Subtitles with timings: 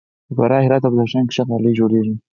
[0.27, 2.15] په فراه، هرات او بدخشان کې ښه غالۍ جوړیږي.